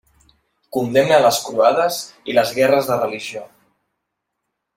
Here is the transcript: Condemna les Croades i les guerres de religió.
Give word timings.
Condemna 0.77 1.19
les 1.23 1.41
Croades 1.49 1.99
i 2.33 2.37
les 2.39 2.55
guerres 2.59 2.91
de 2.93 2.99
religió. 3.05 3.45